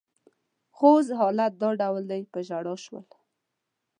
[0.75, 3.05] خو اوس حالت دا ډول دی، په ژړا شول.